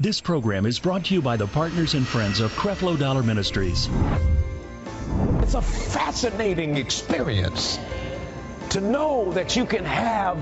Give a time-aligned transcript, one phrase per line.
[0.00, 3.88] This program is brought to you by the partners and friends of Creflo Dollar Ministries.
[5.40, 7.78] It's a fascinating experience
[8.70, 10.36] to know that you can have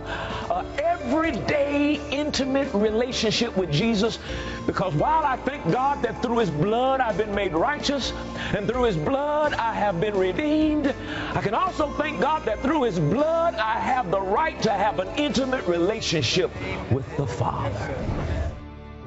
[0.50, 4.18] an everyday intimate relationship with Jesus
[4.66, 8.10] because while I thank God that through his blood I've been made righteous
[8.56, 10.86] and through his blood I have been redeemed,
[11.34, 14.98] I can also thank God that through his blood I have the right to have
[14.98, 16.50] an intimate relationship
[16.90, 18.21] with the Father.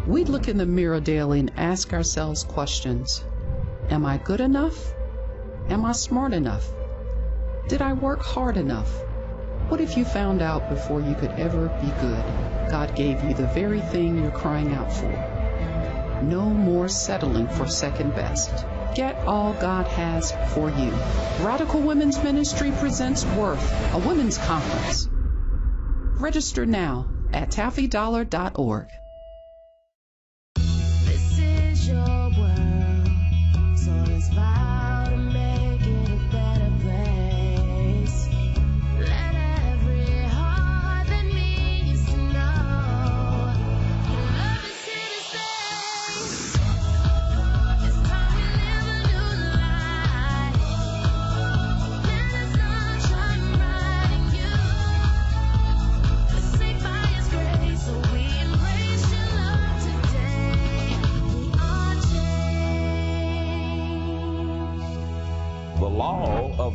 [0.07, 3.23] We look in the mirror daily and ask ourselves questions
[3.89, 4.93] Am I good enough?
[5.67, 6.71] Am I smart enough?
[7.67, 8.91] Did I work hard enough?
[9.67, 12.23] What if you found out before you could ever be good,
[12.69, 16.21] God gave you the very thing you're crying out for?
[16.21, 18.63] No more settling for second best.
[18.93, 20.91] Get all God has for you.
[21.43, 25.09] Radical Women's Ministry presents Worth, a women's conference.
[26.19, 28.87] Register now at taffydollar.org.
[34.33, 34.64] so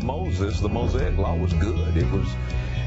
[0.02, 1.96] Moses, the Mosaic law was good.
[1.96, 2.28] It was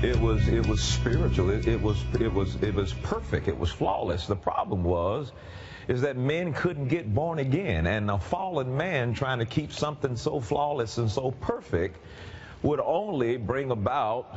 [0.02, 1.50] it was it was spiritual.
[1.50, 3.48] It, it was it was it was perfect.
[3.48, 4.28] It was flawless.
[4.28, 5.32] The problem was
[5.88, 10.16] is that men couldn't get born again and a fallen man trying to keep something
[10.16, 11.98] so flawless and so perfect
[12.62, 14.34] would only bring about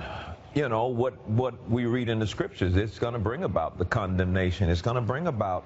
[0.55, 3.85] you know what what we read in the scriptures it's going to bring about the
[3.85, 5.65] condemnation it's going to bring about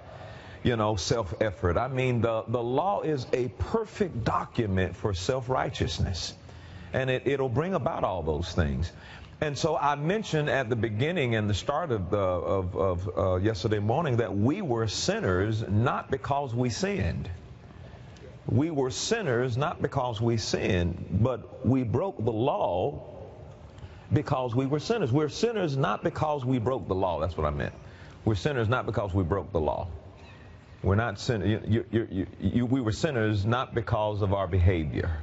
[0.62, 1.78] you know, self effort.
[1.78, 6.34] I mean, the, the law is a perfect document for self righteousness,
[6.92, 8.90] and it, it'll bring about all those things.
[9.40, 13.36] And so I mentioned at the beginning and the start of, the, of, of uh,
[13.36, 17.30] yesterday morning that we were sinners not because we sinned.
[18.46, 23.02] We were sinners not because we sinned, but we broke the law
[24.12, 25.10] because we were sinners.
[25.10, 27.20] We're sinners not because we broke the law.
[27.20, 27.74] That's what I meant.
[28.24, 29.88] We're sinners not because we broke the law.
[30.82, 35.22] We're not sin- you, you, you, you, we were sinners not because of our behavior.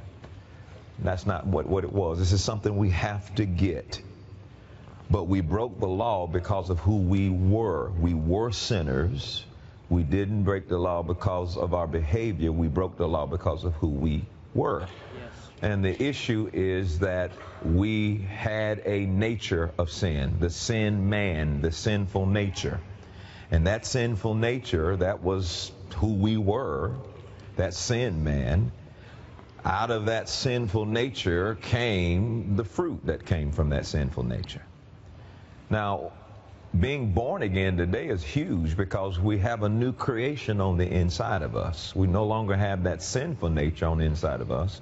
[1.00, 2.18] That's not what, what it was.
[2.18, 4.00] This is something we have to get.
[5.10, 7.90] But we broke the law because of who we were.
[7.90, 9.44] We were sinners.
[9.88, 12.52] We didn't break the law because of our behavior.
[12.52, 14.86] We broke the law because of who we were.
[15.62, 17.32] And the issue is that
[17.64, 22.80] we had a nature of sin, the sin man, the sinful nature.
[23.50, 26.92] And that sinful nature, that was who we were,
[27.56, 28.70] that sin man.
[29.64, 34.62] Out of that sinful nature came the fruit that came from that sinful nature.
[35.68, 36.12] Now,
[36.78, 41.42] being born again today is huge because we have a new creation on the inside
[41.42, 41.94] of us.
[41.94, 44.80] We no longer have that sinful nature on the inside of us.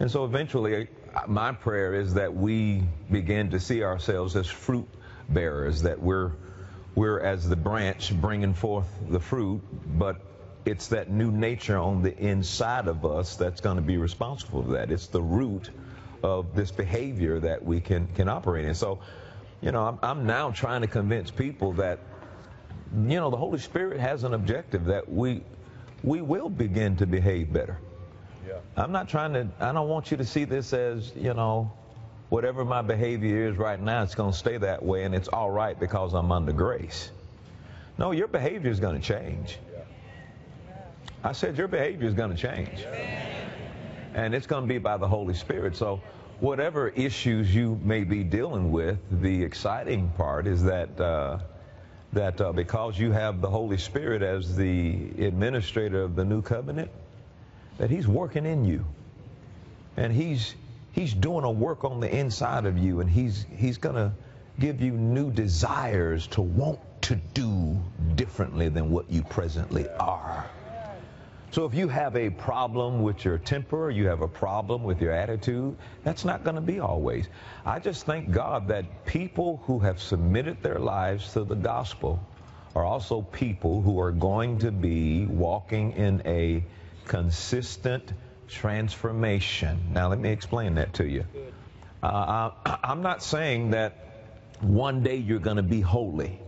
[0.00, 0.88] And so eventually,
[1.26, 4.88] my prayer is that we begin to see ourselves as fruit
[5.28, 6.32] bearers, that we're
[6.94, 9.60] we're as the branch bringing forth the fruit,
[9.98, 10.20] but
[10.64, 14.72] it's that new nature on the inside of us that's going to be responsible for
[14.72, 14.90] that.
[14.90, 15.70] It's the root
[16.22, 18.74] of this behavior that we can can operate in.
[18.74, 19.00] So,
[19.60, 21.98] you know, I'm, I'm now trying to convince people that,
[22.94, 25.42] you know, the Holy Spirit has an objective that we
[26.02, 27.78] we will begin to behave better.
[28.46, 28.58] Yeah.
[28.76, 29.48] I'm not trying to.
[29.60, 31.72] I don't want you to see this as you know
[32.28, 35.50] whatever my behavior is right now, it's going to stay that way and it's all
[35.50, 37.10] right because I'm under grace.
[37.96, 39.58] No, your behavior is going to change.
[41.24, 42.84] I said your behavior is going to change.
[44.14, 45.74] And it's going to be by the Holy Spirit.
[45.74, 46.02] So,
[46.38, 51.00] whatever issues you may be dealing with, the exciting part is that.
[51.00, 51.38] Uh,
[52.12, 56.88] that uh, because you have the Holy Spirit as the administrator of the new covenant,
[57.78, 58.84] that He's working in you.
[59.96, 60.54] And He's
[60.92, 64.14] He's doing a work on the inside of you, and He's He's gonna
[64.60, 67.76] give you new desires to want to do
[68.14, 70.48] differently than what you presently are.
[71.54, 75.12] So if you have a problem with your temper, you have a problem with your
[75.12, 77.28] attitude, that's not going to be always.
[77.64, 82.18] I just thank God that people who have submitted their lives to the gospel
[82.74, 86.64] are also people who are going to be walking in a
[87.04, 88.12] consistent
[88.48, 89.78] transformation.
[89.92, 91.24] Now, let me explain that to you.
[92.02, 92.50] Uh,
[92.82, 93.92] I'm not saying that
[94.60, 96.40] one day you're going to be holy.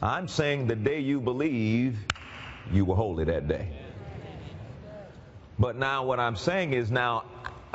[0.00, 1.98] I'm saying the day you believe,
[2.72, 3.68] you were holy that day.
[5.58, 7.24] But now what I'm saying is now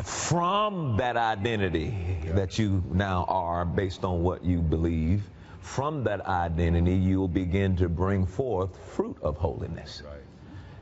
[0.03, 1.95] from that identity
[2.33, 5.23] that you now are based on what you believe,
[5.61, 10.01] from that identity you'll begin to bring forth fruit of holiness.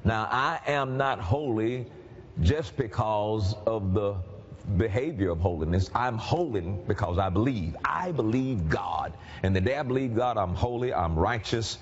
[0.03, 1.87] Now I am not holy
[2.41, 4.15] just because of the
[4.77, 5.89] behavior of holiness.
[5.95, 7.75] I'm holy because I believe.
[7.85, 9.13] I believe God.
[9.43, 11.77] And the day I believe God, I'm holy, I'm righteous.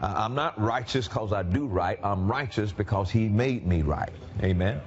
[0.00, 1.98] Uh, I'm not righteous because I do right.
[2.02, 4.12] I'm righteous because He made me right.
[4.42, 4.80] Amen.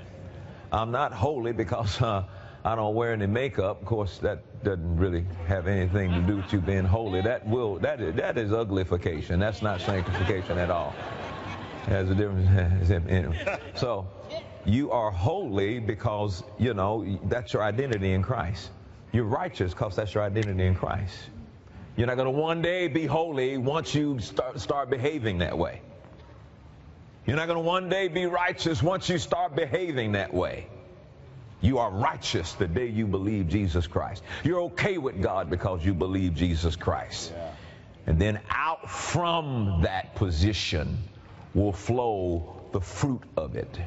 [0.72, 2.24] I'm not holy because uh,
[2.63, 3.81] I don't wear any makeup.
[3.81, 7.22] Of course, that doesn't really have anything to do with you being holy.
[7.22, 9.40] That will that is, that is uglification.
[9.40, 10.94] That's not sanctification at all.
[11.88, 13.28] Has a difference.
[13.75, 14.07] so,
[14.66, 18.69] you are holy because you know that's your identity in Christ.
[19.12, 21.16] You're righteous because that's your identity in Christ.
[21.96, 25.82] You're not going to one day be holy once you start, start behaving that way.
[27.26, 30.68] You're not going to one day be righteous once you start behaving that way.
[31.62, 34.24] You are righteous the day you believe Jesus Christ.
[34.44, 37.32] You're okay with God because you believe Jesus Christ.
[37.36, 37.52] Yeah.
[38.08, 40.98] And then out from that position
[41.54, 43.78] will flow the fruit of it,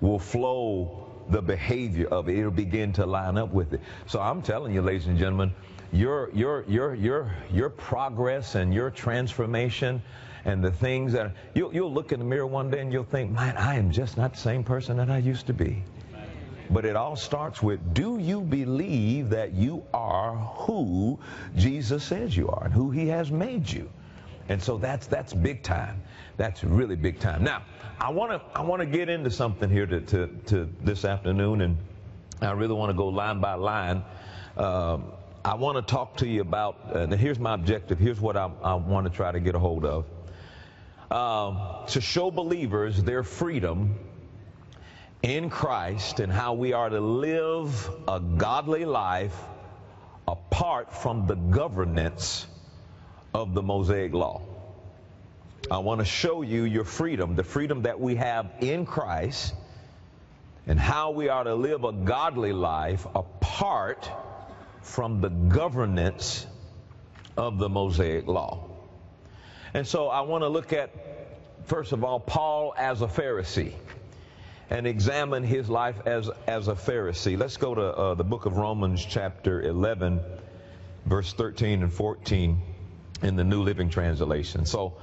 [0.00, 2.38] will flow the behavior of it.
[2.38, 3.80] It'll begin to line up with it.
[4.06, 5.52] So I'm telling you, ladies and gentlemen,
[5.92, 10.02] your your your your your progress and your transformation
[10.44, 13.30] and the things that you'll, you'll look in the mirror one day and you'll think,
[13.30, 15.82] man, I am just not the same person that I used to be.
[16.70, 21.18] But it all starts with do you believe that you are who
[21.56, 23.90] Jesus says you are and who he has made you?
[24.48, 26.02] And so that's that's big time.
[26.36, 27.44] That's really big time.
[27.44, 27.62] Now,
[28.00, 31.60] I want to I want to get into something here to, to, to this afternoon,
[31.60, 31.76] and
[32.40, 34.02] I really want to go line by line.
[34.56, 35.12] Um,
[35.44, 37.98] I want to talk to you about, and here's my objective.
[37.98, 40.06] Here's what I, I want to try to get a hold of.
[41.10, 43.94] Uh, to show believers their freedom
[45.22, 49.38] in Christ and how we are to live a godly life
[50.26, 52.46] apart from the governance
[53.32, 54.42] of the Mosaic Law.
[55.70, 59.54] I want to show you your freedom, the freedom that we have in Christ,
[60.66, 64.10] and how we are to live a godly life apart
[64.82, 66.46] from the governance
[67.36, 68.68] of the Mosaic Law.
[69.72, 70.90] And so I want to look at,
[71.64, 73.72] first of all, Paul as a Pharisee
[74.68, 77.38] and examine his life as, as a Pharisee.
[77.38, 80.20] Let's go to uh, the book of Romans, chapter 11,
[81.06, 82.60] verse 13 and 14
[83.22, 84.66] in the New Living Translation.
[84.66, 84.94] So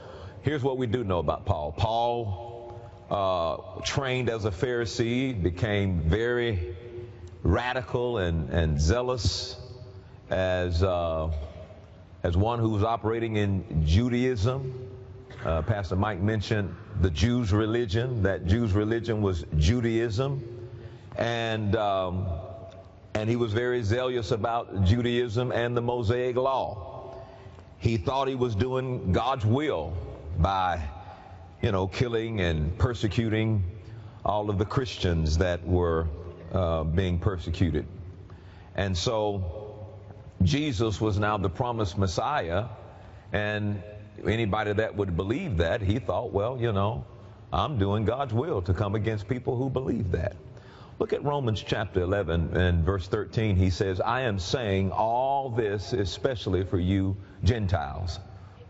[0.44, 1.72] here's what we do know about Paul.
[1.72, 2.80] Paul
[3.10, 6.76] uh, trained as a Pharisee, became very
[7.44, 9.58] radical and, and zealous
[10.30, 11.30] as, uh,
[12.24, 14.90] as one who was operating in Judaism.
[15.44, 18.24] Uh, Pastor Mike mentioned the Jews' religion.
[18.24, 20.70] That Jews' religion was Judaism,
[21.18, 22.28] and um,
[23.16, 27.16] and he was very zealous about Judaism and the Mosaic Law.
[27.80, 29.94] He thought he was doing God's will
[30.42, 30.82] by,
[31.62, 33.64] you know, killing and persecuting
[34.26, 36.08] all of the Christians that were
[36.52, 37.86] uh, being persecuted,
[38.76, 39.62] and so
[40.44, 42.66] Jesus was now the promised Messiah,
[43.32, 43.82] and
[44.26, 47.06] anybody that would believe that, he thought, well, you know,
[47.54, 50.36] I'm doing God's will to come against people who believe that.
[51.00, 53.56] Look at Romans chapter 11 and verse 13.
[53.56, 58.20] He says, I am saying all this especially for you Gentiles.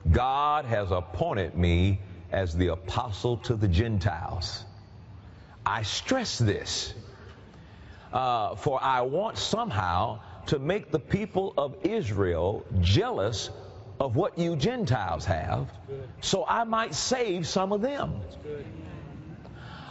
[0.10, 2.00] God has appointed me
[2.32, 4.64] as the apostle to the Gentiles.
[5.66, 6.94] I stress this,
[8.12, 13.50] uh, for I want somehow to make the people of Israel jealous
[14.00, 15.72] of what you Gentiles have,
[16.22, 18.22] so I might save some of them.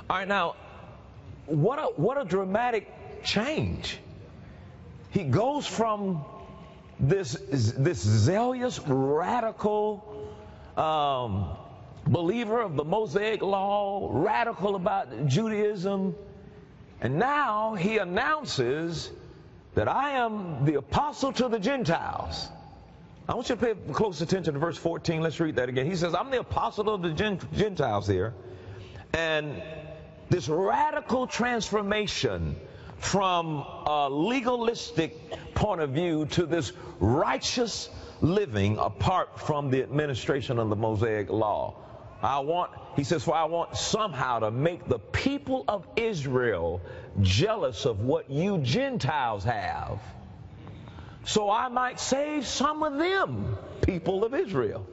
[0.08, 0.56] All right, now,
[1.46, 2.88] what a, what a dramatic
[3.22, 4.00] change.
[5.10, 6.24] He goes from
[7.00, 10.32] this, this zealous, radical
[10.76, 11.56] um,
[12.06, 16.14] believer of the Mosaic Law, radical about Judaism,
[17.00, 19.10] and now he announces
[19.74, 22.48] that I am the apostle to the Gentiles.
[23.28, 25.22] I want you to pay close attention to verse 14.
[25.22, 25.86] Let's read that again.
[25.86, 28.34] He says, I'm the apostle of the Gentiles here.
[29.14, 29.62] And
[30.28, 32.56] this radical transformation
[33.00, 37.88] from a legalistic point of view to this righteous
[38.20, 41.74] living apart from the administration of the Mosaic law.
[42.22, 46.82] I want, he says, for I want somehow to make the people of Israel
[47.22, 49.98] jealous of what you Gentiles have,
[51.24, 54.86] so I might save some of them, people of Israel.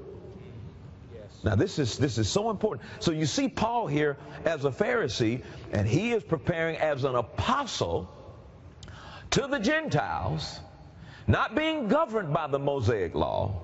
[1.48, 2.86] Now this is this is so important.
[3.00, 8.12] So you see Paul here as a Pharisee, and he is preparing as an apostle
[9.30, 10.60] to the Gentiles,
[11.26, 13.62] not being governed by the Mosaic law,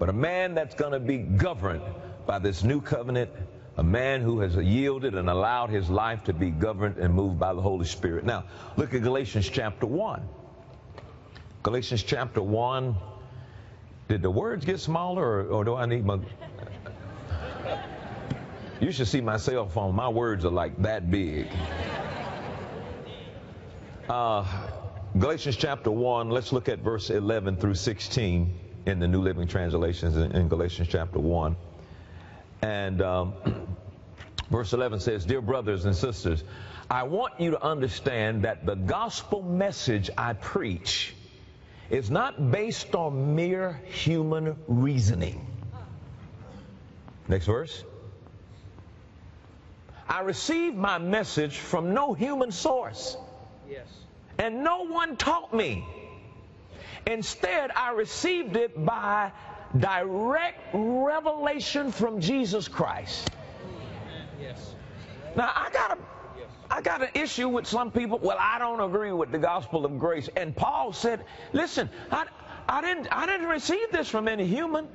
[0.00, 1.84] but a man that's going to be governed
[2.26, 3.30] by this new covenant,
[3.76, 7.54] a man who has yielded and allowed his life to be governed and moved by
[7.54, 8.24] the Holy Spirit.
[8.24, 8.42] Now,
[8.76, 10.20] look at Galatians chapter 1.
[11.62, 12.96] Galatians chapter 1.
[14.08, 16.18] Did the words get smaller, or, or do I need my.
[18.80, 19.94] You should see my cell phone.
[19.94, 21.48] My words are like that big.
[24.08, 24.46] Uh,
[25.18, 30.16] Galatians chapter 1, let's look at verse 11 through 16 in the New Living Translations
[30.16, 31.56] in, Galatians chapter 1.
[32.62, 33.34] And um,
[34.50, 36.42] verse 11 says, Dear brothers and sisters,
[36.90, 41.14] I want you to understand that the gospel message I preach
[41.90, 45.46] is not based on mere human reasoning.
[47.28, 47.84] Next verse.
[50.10, 53.16] I received my message from no human source.
[53.70, 53.86] Yes.
[54.38, 55.86] And no one taught me.
[57.06, 59.30] Instead, I received it by
[59.78, 63.30] direct revelation from Jesus Christ.
[64.40, 64.74] Yes.
[65.36, 65.98] Now, I got a
[66.72, 68.18] I got an issue with some people.
[68.20, 70.28] Well, I don't agree with the gospel of grace.
[70.36, 72.26] And Paul said, "Listen, I,
[72.68, 74.86] I didn't I didn't receive this from any human.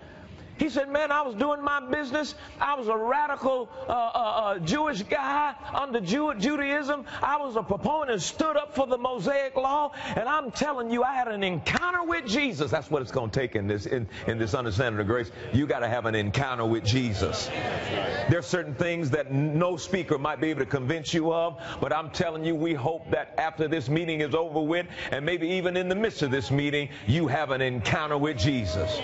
[0.57, 2.35] He said, Man, I was doing my business.
[2.61, 7.05] I was a radical uh, uh, uh, Jewish guy under Jew- Judaism.
[7.21, 9.91] I was a proponent and stood up for the Mosaic law.
[10.15, 12.71] And I'm telling you, I had an encounter with Jesus.
[12.71, 15.31] That's what it's going to take in this, in, in this understanding of grace.
[15.53, 17.47] You got to have an encounter with Jesus.
[18.29, 21.91] There are certain things that no speaker might be able to convince you of, but
[21.91, 25.75] I'm telling you, we hope that after this meeting is over with, and maybe even
[25.75, 28.99] in the midst of this meeting, you have an encounter with Jesus.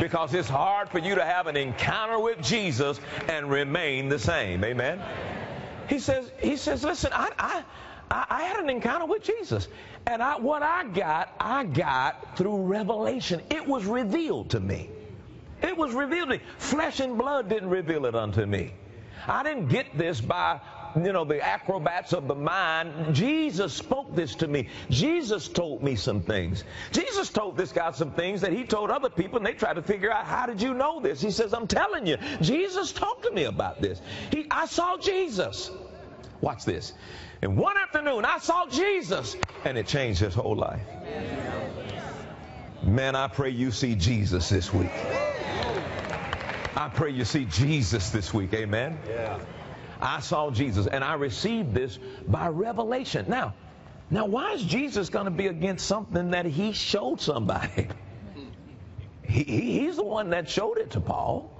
[0.00, 4.62] Because it's hard for you to have an encounter with Jesus and remain the same.
[4.62, 5.02] Amen.
[5.88, 7.64] He says, he says, listen, I, I,
[8.30, 9.66] I had an encounter with Jesus.
[10.06, 13.42] And I, what I got, I got through revelation.
[13.50, 14.88] It was revealed to me.
[15.62, 16.42] It was revealed to me.
[16.58, 18.72] Flesh and blood didn't reveal it unto me.
[19.26, 20.60] I didn't get this by,
[20.96, 23.14] you know, the acrobats of the mind.
[23.14, 24.68] Jesus spoke this to me.
[24.90, 26.64] Jesus told me some things.
[26.92, 29.82] Jesus told this guy some things that he told other people, and they tried to
[29.82, 31.20] figure out, how did you know this?
[31.20, 34.00] He says, I'm telling you, Jesus talked to me about this.
[34.30, 35.70] He, I saw Jesus.
[36.40, 36.92] Watch this.
[37.42, 40.80] And one afternoon, I saw Jesus, and it changed his whole life.
[42.82, 44.90] Man, I pray you see Jesus this week.
[46.76, 48.52] I pray you see Jesus this week.
[48.52, 48.98] Amen.
[49.08, 49.38] Yeah.
[50.04, 53.24] I saw Jesus and I received this by revelation.
[53.28, 53.54] Now,
[54.10, 57.88] now why is Jesus going to be against something that he showed somebody?
[59.26, 61.50] He, he, he's the one that showed it to Paul.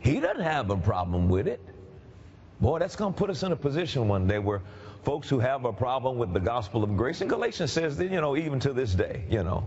[0.00, 1.58] He doesn't have a problem with it.
[2.60, 4.60] Boy, that's going to put us in a position one day where
[5.04, 8.20] folks who have a problem with the gospel of grace, and Galatians says that, you
[8.20, 9.66] know, even to this day, you know,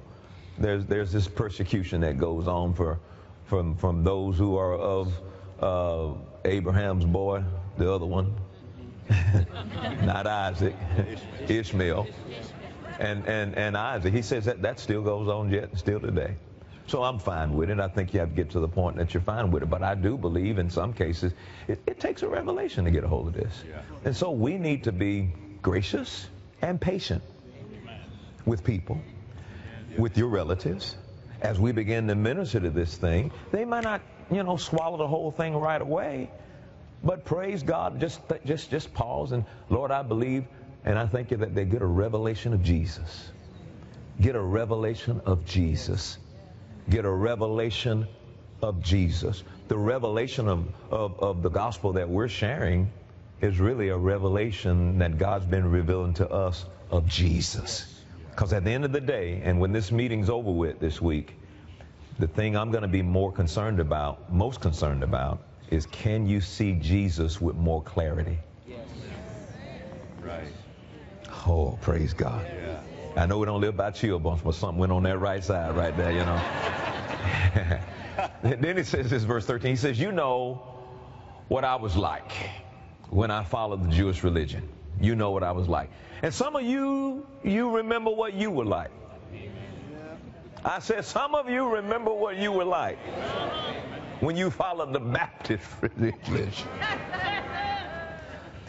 [0.60, 3.00] there's, there's this persecution that goes on for,
[3.46, 5.13] from, from those who are of
[5.60, 6.13] uh,
[6.46, 7.44] Abraham's boy,
[7.78, 8.34] the other one,
[10.04, 10.76] not Isaac,
[11.48, 12.08] Ishmael,
[13.00, 14.14] and, and, and Isaac.
[14.14, 16.36] He says that that still goes on yet, still today.
[16.88, 17.80] So I'm fine with it.
[17.82, 19.70] I think you have to get to the point that you're fine with it.
[19.70, 21.34] But I do believe in some cases
[21.68, 23.64] it, it takes a revelation to get a hold of this.
[24.06, 26.28] And so we need to be gracious
[26.62, 27.22] and patient
[28.46, 29.02] with people,
[29.98, 30.96] with your relatives.
[31.42, 35.08] As we begin to minister to this thing, they might not, you know, swallow the
[35.08, 36.32] whole thing right away.
[37.04, 40.46] But praise God, just just just pause and Lord, I believe
[40.84, 43.30] and I thank you that they get a revelation of Jesus.
[44.22, 46.18] Get a revelation of Jesus.
[46.89, 48.08] Get a revelation
[48.62, 49.44] of Jesus.
[49.68, 52.89] The revelation of, of, of the gospel that we're sharing
[53.42, 58.01] is really a revelation that God's been revealing to us of Jesus.
[58.32, 61.36] Because at the end of the day, and when this meeting's over with this week,
[62.18, 65.39] the thing I'm going to be more concerned about, most concerned about,
[65.70, 68.38] is can you see Jesus with more clarity?
[70.22, 70.52] Right.
[71.46, 72.46] Oh, praise God.
[72.46, 72.80] Yeah.
[73.16, 75.76] I know we don't live by chill bumps, but something went on that right side
[75.76, 76.42] right there, you know.
[78.62, 79.72] then he says this, verse 13.
[79.72, 80.62] He says, You know
[81.48, 82.32] what I was like
[83.10, 84.68] when I followed the Jewish religion.
[85.00, 85.90] You know what I was like.
[86.22, 88.92] And some of you, you remember what you were like.
[90.64, 93.00] I said, Some of you remember what you were like
[94.20, 96.68] when you follow the Baptist religion.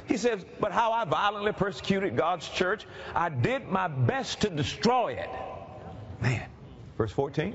[0.06, 5.12] He says, but how I violently persecuted God's church, I did my best to destroy
[5.12, 5.28] it.
[6.22, 6.48] Man,
[6.96, 7.54] verse 14.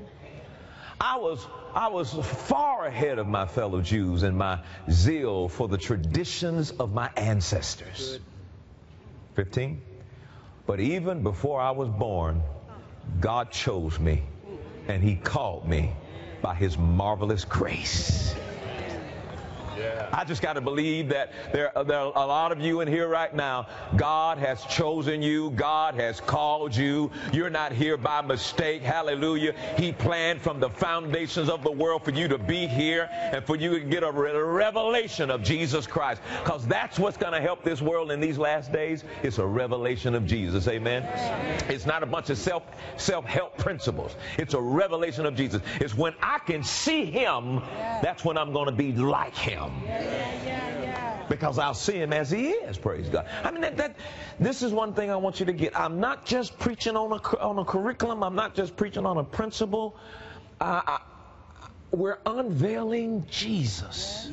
[1.00, 5.76] I was I was far ahead of my fellow Jews in my zeal for the
[5.76, 8.20] traditions of my ancestors.
[9.34, 9.82] 15.
[10.66, 12.42] But even before I was born,
[13.20, 14.22] God chose me
[14.86, 15.92] and He called me
[16.44, 18.43] by His marvelous grace.
[20.12, 23.08] I just got to believe that there, there are a lot of you in here
[23.08, 23.66] right now.
[23.96, 25.50] God has chosen you.
[25.50, 27.10] God has called you.
[27.32, 28.82] You're not here by mistake.
[28.82, 29.54] Hallelujah.
[29.76, 33.56] He planned from the foundations of the world for you to be here and for
[33.56, 36.20] you to get a re- revelation of Jesus Christ.
[36.42, 39.04] Because that's what's going to help this world in these last days.
[39.22, 40.68] It's a revelation of Jesus.
[40.68, 41.02] Amen.
[41.68, 42.62] It's not a bunch of self
[42.96, 44.14] self help principles.
[44.38, 45.62] It's a revelation of Jesus.
[45.80, 47.60] It's when I can see Him.
[48.02, 49.63] That's when I'm going to be like Him
[51.28, 52.78] because I'll see him as he is.
[52.78, 53.26] Praise God.
[53.42, 53.96] I mean, that, that
[54.38, 55.78] this is one thing I want you to get.
[55.78, 58.22] I'm not just preaching on a on a curriculum.
[58.22, 59.96] I'm not just preaching on a principle.
[60.60, 61.00] Uh, I,
[61.90, 64.28] we're unveiling Jesus,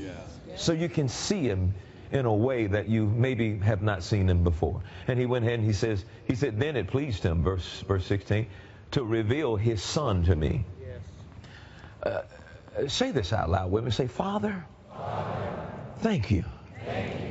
[0.56, 1.76] so you can see him
[2.12, 4.82] in a way that you maybe have not seen him before.
[5.08, 8.06] And he went ahead and he says, he said, then it pleased him, verse verse
[8.06, 8.48] 16,
[8.92, 10.66] to reveal his son to me.
[12.04, 12.22] Uh,
[12.88, 13.92] say this out loud with me.
[13.92, 14.66] Say, Father,
[16.00, 16.44] thank you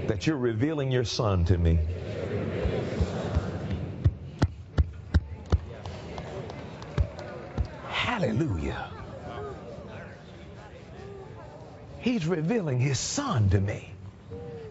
[0.06, 1.78] that you're revealing your son to me.
[7.88, 8.90] Hallelujah.
[12.00, 13.92] He's revealing his son to me.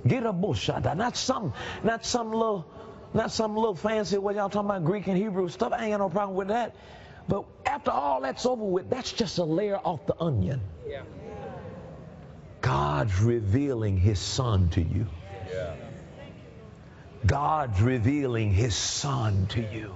[0.07, 0.95] Get a bullshot.
[0.95, 1.53] Not some,
[1.83, 2.65] not some little,
[3.13, 5.73] not some little fancy what y'all talking about Greek and Hebrew stuff.
[5.73, 6.75] I ain't got no problem with that.
[7.27, 10.61] But after all that's over with, that's just a layer off the onion.
[12.61, 15.07] God's revealing his son to you.
[17.25, 19.93] God's revealing his son to you.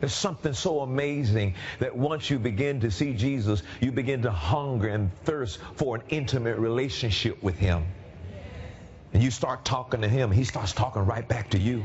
[0.00, 4.88] There's something so amazing that once you begin to see Jesus, you begin to hunger
[4.88, 7.86] and thirst for an intimate relationship with him.
[9.12, 11.84] And you start talking to him, he starts talking right back to you.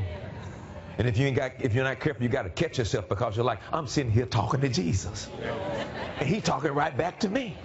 [0.98, 3.36] And if you ain't got, if you're not careful, you got to catch yourself because
[3.36, 5.30] you're like, I'm sitting here talking to Jesus,
[6.18, 7.56] and he talking right back to me.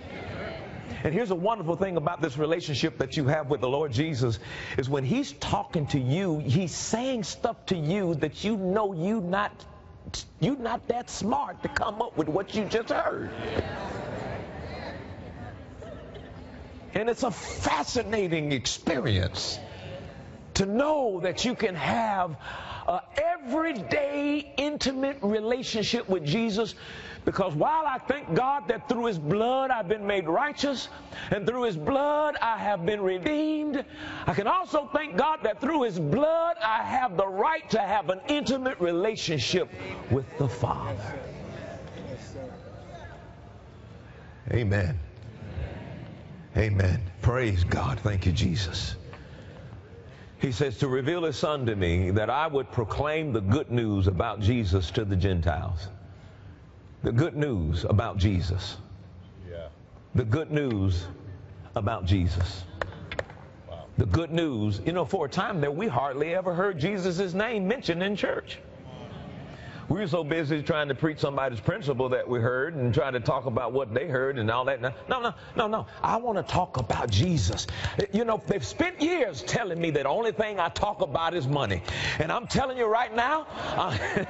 [1.04, 4.40] And here's a wonderful thing about this relationship that you have with the Lord Jesus
[4.78, 9.22] is when he's talking to you, he's saying stuff to you that you know you
[9.22, 9.66] not
[10.40, 13.32] you're not that smart to come up with what you just heard.
[16.94, 19.60] And it's a fascinating experience
[20.54, 22.38] to know that you can have
[22.88, 26.76] an everyday intimate relationship with Jesus
[27.26, 30.90] because while I thank God that through his blood I've been made righteous
[31.32, 33.84] and through his blood I have been redeemed,
[34.28, 38.12] I can also thank God that through his blood I have the right to have
[38.12, 39.70] an intimate relationship
[40.12, 41.20] with the Father.
[44.52, 45.00] Amen.
[46.56, 47.02] Amen.
[47.24, 48.00] Praise God.
[48.00, 48.96] Thank you, Jesus.
[50.38, 54.06] He says, to reveal his son to me that I would proclaim the good news
[54.06, 55.88] about Jesus to the Gentiles.
[57.06, 58.78] The good news about Jesus.
[59.48, 59.68] Yeah.
[60.16, 61.06] The good news
[61.76, 62.64] about Jesus.
[64.00, 67.68] The good news, you know, for a time there, we hardly ever heard Jesus' name
[67.68, 68.58] mentioned in church.
[69.88, 73.20] We were so busy trying to preach somebody's principle that we heard and trying to
[73.20, 74.82] talk about what they heard and all that.
[74.82, 75.86] No, no, no, no.
[76.02, 77.68] I want to talk about Jesus.
[78.12, 81.48] You know, they've spent years telling me that the only thing I talk about is
[81.48, 81.84] money.
[82.20, 84.26] And I'm telling you right now, I,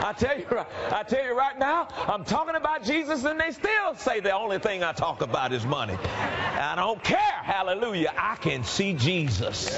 [0.02, 0.46] I tell you,
[0.90, 4.58] I tell you right now, I'm talking about Jesus and they still say the only
[4.58, 5.98] thing I talk about is money.
[6.04, 7.18] I don't care.
[7.42, 8.12] Hallelujah.
[8.16, 9.74] I can see Jesus.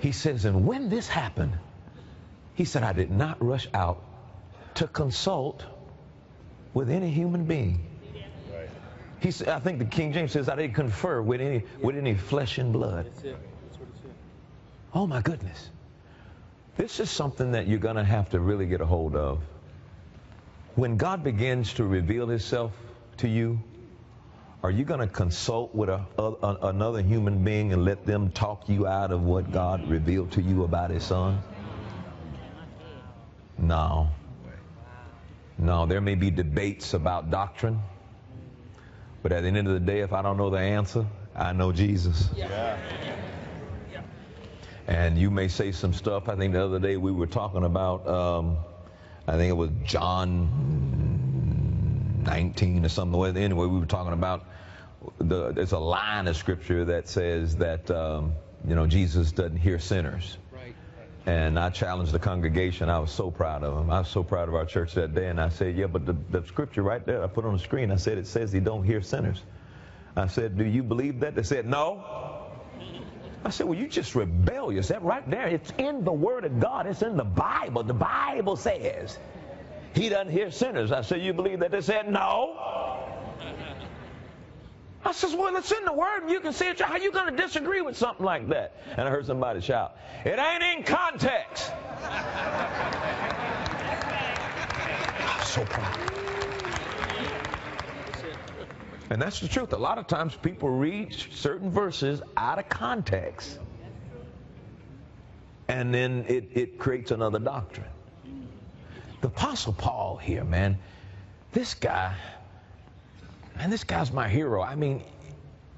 [0.00, 1.52] He says, and when this happened,
[2.54, 4.02] he said, I did not rush out
[4.74, 5.64] to consult
[6.74, 7.86] with any human being.
[9.20, 12.14] He said, I think the King James says, I didn't confer with any with any
[12.14, 13.10] flesh and blood.
[14.94, 15.70] Oh my goodness.
[16.76, 19.40] This is something that you're going to have to really get a hold of.
[20.76, 22.72] When God begins to reveal himself
[23.18, 23.60] to you,
[24.62, 28.68] are you going to consult with a, a, another human being and let them talk
[28.68, 31.42] you out of what God revealed to you about his son?
[33.56, 34.10] No.
[35.58, 37.80] No, there may be debates about doctrine,
[39.22, 41.72] but at the end of the day, if I don't know the answer, I know
[41.72, 42.28] Jesus.
[42.34, 42.78] Yeah.
[44.86, 46.28] And you may say some stuff.
[46.28, 48.56] I think the other day we were talking about, um,
[49.26, 50.89] I think it was John
[52.30, 53.36] 19 or something.
[53.36, 54.46] Anyway, we were talking about
[55.18, 59.80] the, there's a line of scripture that says that, um, you know, Jesus doesn't hear
[59.80, 60.38] sinners.
[61.26, 62.88] And I challenged the congregation.
[62.88, 63.90] I was so proud of them.
[63.90, 65.26] I was so proud of our church that day.
[65.26, 67.90] And I said, yeah, but the, the scripture right there, I put on the screen,
[67.90, 69.42] I said, it says he don't hear sinners.
[70.16, 71.34] I said, do you believe that?
[71.34, 72.04] They said, no.
[73.44, 74.88] I said, well, you just rebellious.
[74.88, 76.86] That right there, it's in the Word of God.
[76.86, 77.82] It's in the Bible.
[77.82, 79.18] The Bible says
[79.94, 80.92] he doesn't hear sinners.
[80.92, 81.70] I said, you believe that?
[81.70, 83.06] They said, no.
[85.04, 86.80] I says, well, it's in the Word, you can see it.
[86.80, 88.76] How you going to disagree with something like that?
[88.96, 91.72] And I heard somebody shout, it ain't in context.
[95.30, 95.98] I'm so proud.
[99.10, 99.72] And that's the truth.
[99.72, 103.58] A lot of times people read certain verses out of context.
[105.66, 107.88] And then it, it creates another doctrine.
[109.20, 110.78] The Apostle Paul here, man,
[111.52, 112.14] this guy,
[113.56, 114.62] man, this guy's my hero.
[114.62, 115.02] I mean,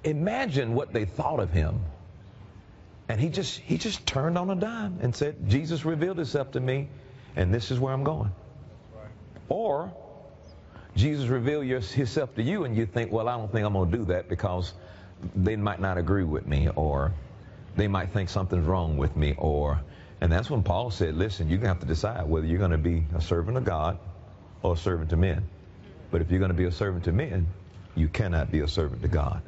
[0.04, 1.80] imagine what they thought of him.
[3.08, 6.60] And he just he just turned on a dime and said, Jesus revealed himself to
[6.60, 6.88] me,
[7.36, 8.30] and this is where I'm going.
[9.48, 9.92] Or
[10.96, 13.98] Jesus revealed himself to you, and you think, well, I don't think I'm going to
[13.98, 14.72] do that because
[15.34, 17.12] they might not agree with me, or
[17.76, 19.80] they might think something's wrong with me, or
[20.22, 22.70] and that's when Paul said, listen, you're going to have to decide whether you're going
[22.70, 23.98] to be a servant of God
[24.62, 25.44] or a servant to men.
[26.12, 27.48] But if you're going to be a servant to men,
[27.96, 29.42] you cannot be a servant to God.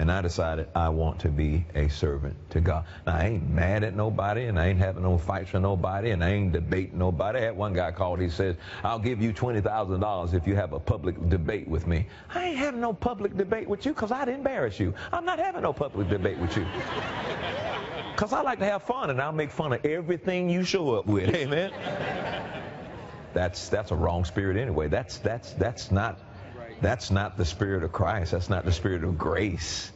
[0.00, 2.84] And I decided I want to be a servant to God.
[3.06, 6.24] Now, I ain't mad at nobody, and I ain't having no fights with nobody, and
[6.24, 7.38] I ain't debating nobody.
[7.38, 10.80] I had one guy called, he says, I'll give you $20,000 if you have a
[10.80, 12.08] public debate with me.
[12.34, 14.94] I ain't having no public debate with you because I'd embarrass you.
[15.12, 16.66] I'm not having no public debate with you.
[18.18, 21.06] Because I like to have fun, and I'll make fun of everything you show up
[21.06, 21.32] with.
[21.36, 21.70] Amen?
[23.32, 24.88] That's, that's a wrong spirit anyway.
[24.88, 26.18] That's, that's, that's not
[26.80, 28.32] that's not the spirit of Christ.
[28.32, 29.92] That's not the spirit of grace.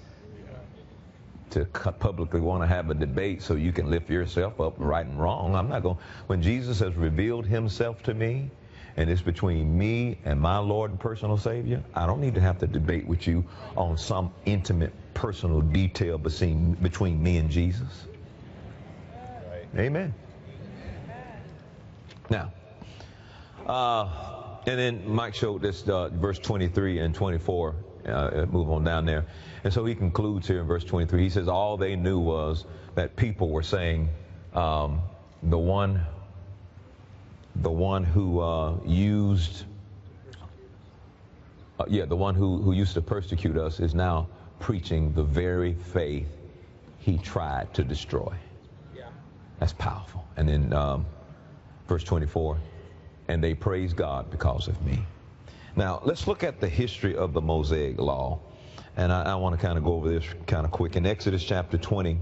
[1.51, 5.21] To publicly want to have a debate so you can lift yourself up right and
[5.21, 5.57] wrong.
[5.57, 5.99] I'm not going.
[6.29, 8.51] When Jesus has revealed Himself to me,
[8.97, 12.59] and it's between me and my Lord and personal Savior, I don't need to have
[12.59, 13.45] to debate with you
[13.77, 18.07] on some intimate personal detail between between me and Jesus.
[19.77, 20.15] Amen.
[22.31, 22.53] Now,
[23.67, 24.09] uh,
[24.67, 27.75] and then Mike showed this uh, verse 23 and 24.
[28.07, 29.25] Uh, move on down there.
[29.65, 31.23] And so he concludes here in verse 23.
[31.23, 34.09] He says, All they knew was that people were saying,
[34.55, 35.01] um,
[35.45, 36.05] the one
[37.57, 39.65] the one who uh, used
[41.79, 45.75] uh, yeah the one who, who used to persecute us is now preaching the very
[45.75, 46.29] faith
[46.99, 48.33] he tried to destroy.
[49.63, 51.07] That's powerful and then um,
[51.87, 52.59] verse 24
[53.29, 55.07] and they praise God because of me.
[55.77, 58.41] Now, let's look at the history of the Mosaic Law.
[58.97, 60.97] And I, I want to kind of go over this kind of quick.
[60.97, 62.19] In Exodus chapter 20,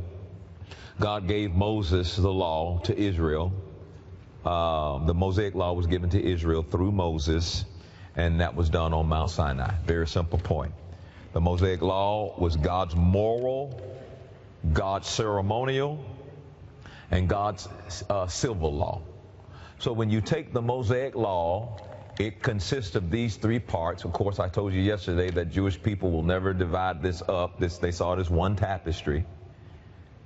[1.01, 3.55] God gave Moses the law to Israel.
[4.45, 7.65] Uh, the Mosaic Law was given to Israel through Moses,
[8.17, 9.73] and that was done on Mount Sinai.
[9.87, 10.73] Very simple point.
[11.33, 13.81] The Mosaic Law was God's moral,
[14.75, 16.05] God's ceremonial,
[17.11, 17.69] and God's
[18.09, 19.03] uh, civil law.
[19.79, 21.79] So when you take the Mosaic Law,
[22.19, 24.05] it consists of these three parts.
[24.05, 27.59] Of course, I told you yesterday that Jewish people will never divide this up.
[27.59, 29.25] This, they saw it as one tapestry.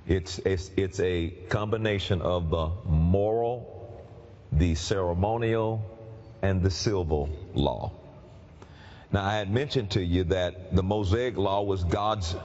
[0.07, 4.05] It's, it's, it's a combination of the moral,
[4.51, 5.83] the ceremonial,
[6.41, 7.91] and the civil law.
[9.11, 12.35] Now, I had mentioned to you that the Mosaic Law was God's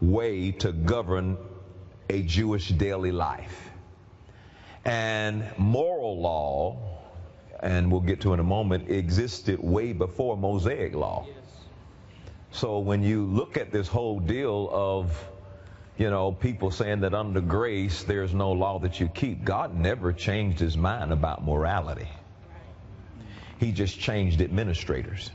[0.00, 1.36] way to govern
[2.08, 3.70] a Jewish daily life.
[4.84, 6.76] And moral law,
[7.60, 11.26] and we'll get to in a moment, existed way before Mosaic law.
[12.52, 15.26] So when you look at this whole deal of,
[15.98, 20.12] you know, people saying that under grace there's no law that you keep, God never
[20.12, 22.08] changed his mind about morality.
[23.58, 25.30] He just changed administrators.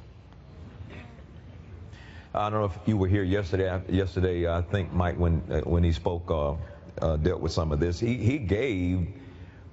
[2.33, 3.81] I don't know if you were here yesterday.
[3.89, 6.53] Yesterday, I think Mike, when uh, when he spoke, uh,
[7.01, 7.99] uh, dealt with some of this.
[7.99, 9.07] He he gave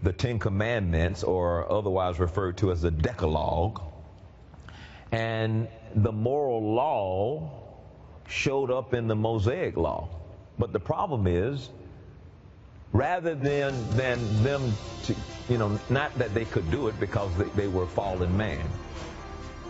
[0.07, 3.83] the Ten Commandments, or otherwise referred to as the Decalogue.
[5.11, 5.67] And
[5.97, 7.51] the moral law
[8.29, 10.09] showed up in the Mosaic law.
[10.61, 11.71] But the problem is,
[12.93, 14.73] rather than, than them
[15.07, 15.17] to,
[15.49, 18.65] you know, not that they could do it because they, they were fallen man.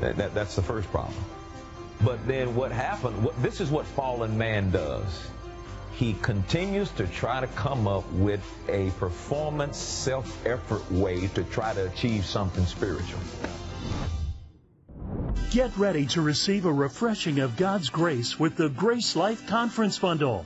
[0.00, 1.16] That, that, that's the first problem.
[2.02, 5.30] But then what happened, what, this is what fallen man does
[5.96, 11.72] he continues to try to come up with a performance, self effort way to try
[11.72, 13.20] to achieve something spiritual.
[15.50, 20.44] Get ready to receive a refreshing of God's grace with the Grace Life Conference Bundle.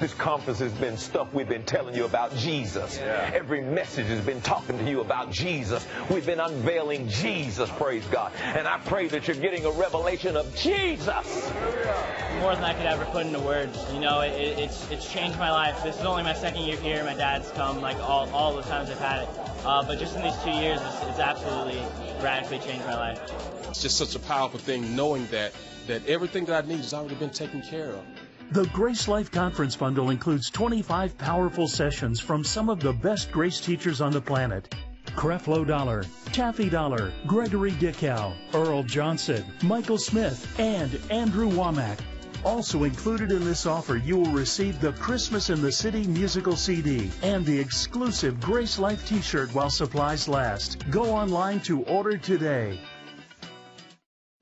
[0.00, 2.98] This conference has been stuff we've been telling you about Jesus.
[2.98, 5.86] Every message has been talking to you about Jesus.
[6.10, 8.32] We've been unveiling Jesus, praise God.
[8.42, 11.52] And I pray that you're getting a revelation of Jesus.
[12.40, 13.78] more than I could ever put into words.
[13.92, 15.82] You know, it, it's it's changed my life.
[15.82, 17.04] This is only my second year here.
[17.04, 19.28] My dad's come like all, all the times I've had it.
[19.64, 21.80] Uh, but just in these two years, it's, it's absolutely
[22.22, 23.20] radically changed my life.
[23.68, 25.52] It's just such a powerful thing knowing that
[25.86, 28.04] that everything that I need has already been taken care of.
[28.52, 33.58] The Grace Life Conference Bundle includes 25 powerful sessions from some of the best grace
[33.58, 34.74] teachers on the planet.
[35.16, 41.98] Creflo Dollar, Taffi Dollar, Gregory Dickow, Earl Johnson, Michael Smith, and Andrew Wommack.
[42.44, 47.10] Also included in this offer, you will receive the Christmas in the City musical CD
[47.22, 50.90] and the exclusive Grace Life t-shirt while supplies last.
[50.90, 52.78] Go online to order today.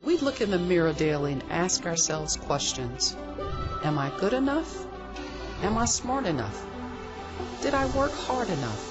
[0.03, 3.15] We look in the mirror daily and ask ourselves questions.
[3.83, 4.87] Am I good enough?
[5.63, 6.67] Am I smart enough?
[7.63, 8.87] Did I work hard enough?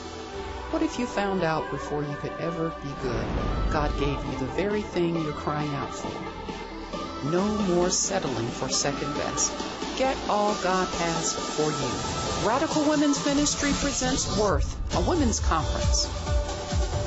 [0.71, 3.25] What if you found out before you could ever be good,
[3.71, 7.29] God gave you the very thing you're crying out for?
[7.29, 9.53] No more settling for second best.
[9.97, 12.47] Get all God has for you.
[12.47, 16.07] Radical Women's Ministry presents Worth, a women's conference.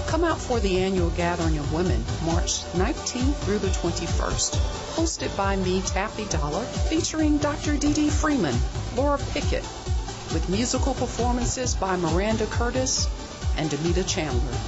[0.07, 4.82] Come out for the annual gathering of women, March 19th through the 21st.
[4.95, 7.77] Hosted by me, Taffi Dollar, featuring Dr.
[7.77, 8.55] Dee Dee Freeman,
[8.95, 9.65] Laura Pickett,
[10.33, 13.09] with musical performances by Miranda Curtis
[13.57, 14.59] and Demita Chandler.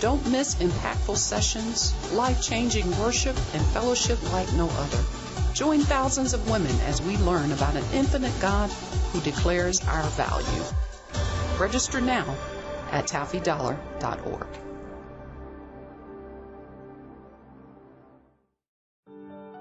[0.00, 5.04] Don't miss impactful sessions, life-changing worship, and fellowship like no other.
[5.52, 8.70] Join thousands of women as we learn about an infinite God
[9.12, 10.64] who declares our value.
[11.58, 12.36] Register now
[12.92, 14.65] at taffydollar.org.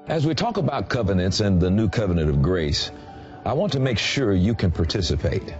[0.07, 2.91] As we talk about covenants and the new covenant of grace,
[3.43, 5.55] I want to make sure you can participate.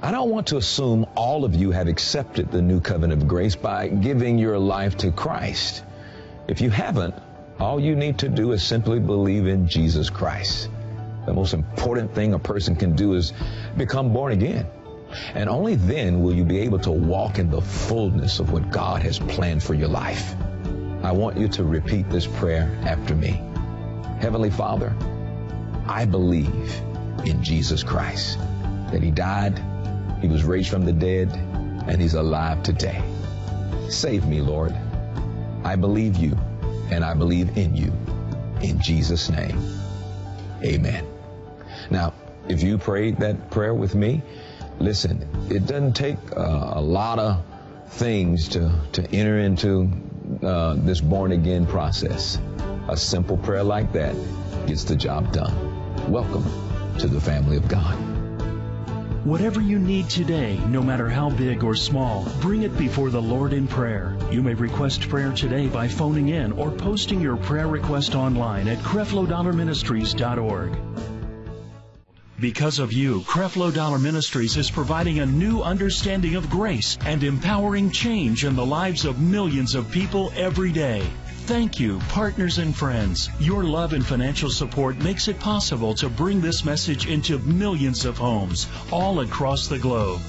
[0.00, 3.56] I don't want to assume all of you have accepted the new covenant of grace
[3.56, 5.84] by giving your life to Christ.
[6.46, 7.14] If you haven't,
[7.60, 10.70] all you need to do is simply believe in Jesus Christ.
[11.26, 13.34] The most important thing a person can do is
[13.76, 14.66] become born again.
[15.34, 19.02] And only then will you be able to walk in the fullness of what God
[19.02, 20.34] has planned for your life.
[21.02, 23.42] I want you to repeat this prayer after me.
[24.20, 24.94] Heavenly Father,
[25.86, 26.80] I believe
[27.24, 28.38] in Jesus Christ,
[28.90, 29.62] that He died,
[30.20, 31.30] He was raised from the dead,
[31.86, 33.02] and He's alive today.
[33.88, 34.74] Save me, Lord.
[35.64, 36.36] I believe you,
[36.90, 37.92] and I believe in you.
[38.62, 39.60] In Jesus' name,
[40.62, 41.06] amen.
[41.90, 42.12] Now,
[42.48, 44.22] if you prayed that prayer with me,
[44.80, 47.44] listen, it doesn't take uh, a lot of
[47.90, 49.90] things to, to enter into
[50.42, 52.38] uh, this born again process.
[52.88, 54.16] A simple prayer like that
[54.66, 56.10] gets the job done.
[56.10, 56.44] Welcome
[56.98, 57.94] to the family of God.
[59.26, 63.52] Whatever you need today, no matter how big or small, bring it before the Lord
[63.52, 64.16] in prayer.
[64.30, 68.78] You may request prayer today by phoning in or posting your prayer request online at
[68.78, 70.78] creflodollarministries.org.
[72.40, 77.90] Because of you, Creflo Dollar Ministries is providing a new understanding of grace and empowering
[77.90, 81.06] change in the lives of millions of people every day.
[81.48, 83.30] Thank you, partners and friends.
[83.40, 88.18] Your love and financial support makes it possible to bring this message into millions of
[88.18, 90.20] homes all across the globe.